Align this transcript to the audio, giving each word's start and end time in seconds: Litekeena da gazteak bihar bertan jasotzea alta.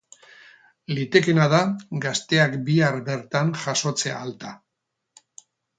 Litekeena 0.99 1.45
da 1.51 1.59
gazteak 2.07 2.57
bihar 2.71 2.99
bertan 3.11 3.55
jasotzea 3.67 4.21
alta. 4.27 4.61